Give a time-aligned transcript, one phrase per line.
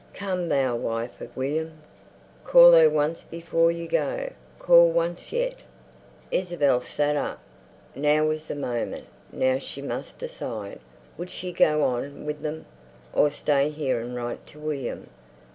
[0.15, 1.77] "Come, thou wife of William!"
[2.43, 5.57] "Call her once before you go, call once yet!"
[6.31, 7.39] Isabel sat up.
[7.93, 10.79] Now was the moment, now she must decide.
[11.19, 12.65] Would she go with them,
[13.13, 15.07] or stay here and write to William.